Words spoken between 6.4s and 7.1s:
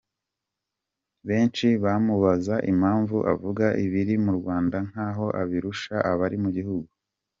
mu gihugu.